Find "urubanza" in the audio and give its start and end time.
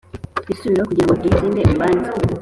1.63-2.09